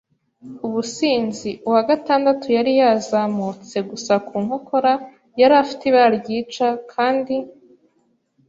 ubusinzi. 0.67 1.49
Uwa 1.67 1.81
gatandatu 1.89 2.45
yari 2.57 2.71
yazamutse 2.81 3.77
gusa 3.89 4.13
ku 4.27 4.35
nkokora; 4.43 4.93
yari 5.39 5.53
afite 5.63 5.81
ibara 5.89 6.09
ryica, 6.23 6.67
kandi 6.93 7.35